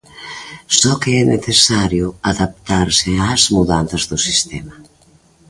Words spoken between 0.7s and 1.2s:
Só que